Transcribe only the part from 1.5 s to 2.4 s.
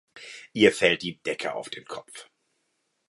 auf dem Kopf.